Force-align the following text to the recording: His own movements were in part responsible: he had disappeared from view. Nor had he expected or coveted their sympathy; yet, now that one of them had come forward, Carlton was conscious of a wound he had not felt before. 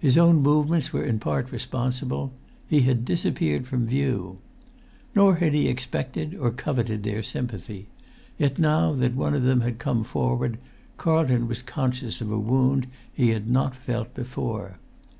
His 0.00 0.18
own 0.18 0.42
movements 0.42 0.92
were 0.92 1.04
in 1.04 1.20
part 1.20 1.52
responsible: 1.52 2.32
he 2.66 2.80
had 2.80 3.04
disappeared 3.04 3.64
from 3.64 3.86
view. 3.86 4.38
Nor 5.14 5.36
had 5.36 5.54
he 5.54 5.68
expected 5.68 6.34
or 6.34 6.50
coveted 6.50 7.04
their 7.04 7.22
sympathy; 7.22 7.86
yet, 8.38 8.58
now 8.58 8.92
that 8.94 9.14
one 9.14 9.34
of 9.34 9.44
them 9.44 9.60
had 9.60 9.78
come 9.78 10.02
forward, 10.02 10.58
Carlton 10.96 11.46
was 11.46 11.62
conscious 11.62 12.20
of 12.20 12.32
a 12.32 12.40
wound 12.40 12.88
he 13.14 13.28
had 13.30 13.48
not 13.48 13.76
felt 13.76 14.12
before. 14.14 14.80